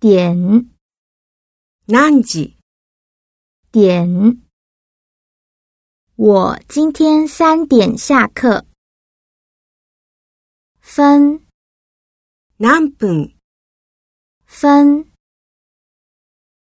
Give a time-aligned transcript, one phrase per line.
[0.00, 0.34] 点，
[1.86, 2.56] 何时？
[3.70, 4.08] 点。
[6.16, 8.64] 我今天三点下课。
[10.80, 11.36] 分，
[12.56, 12.68] 何
[12.98, 13.36] 分？
[14.46, 15.12] 分。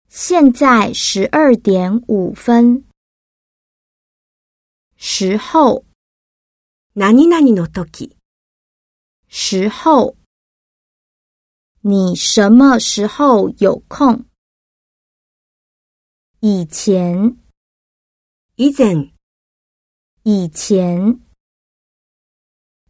[0.09, 2.85] 现在十二点五分。
[4.95, 5.83] 时候，
[6.93, 8.15] 何々の時。
[9.27, 10.15] 时候。
[11.85, 14.23] 你什么时候有空？
[16.39, 17.37] 以前，
[18.55, 19.11] 以前，
[20.23, 21.19] 以前，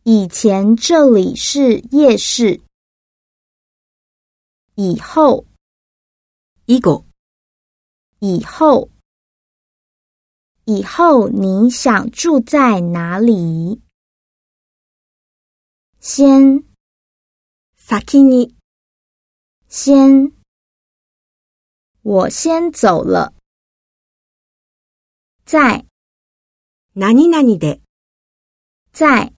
[0.04, 2.62] 以前这里是夜市。
[4.76, 5.44] 以后
[6.68, 7.04] ，ego，
[8.20, 8.92] 以后，
[10.66, 13.82] 以后你想住在哪里？
[16.00, 16.60] 先
[17.76, 18.54] ，sa kini。
[19.73, 20.33] 先，
[22.03, 23.35] 我先走了。
[25.45, 25.84] 在
[26.95, 27.81] 何々で
[28.92, 29.33] 在，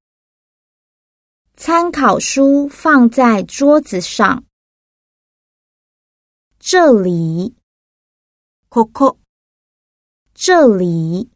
[1.57, 4.45] 参考书放在桌子上。
[6.59, 7.55] 这里
[8.69, 9.19] ここ
[10.35, 11.31] 这里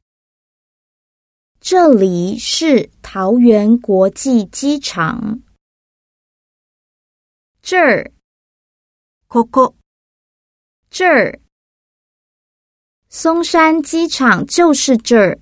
[1.60, 5.40] 这里是桃园国际机场。
[7.62, 8.12] 这儿
[9.31, 9.72] こ可，
[10.89, 11.39] 这儿，
[13.09, 15.39] 松山机场就是这儿。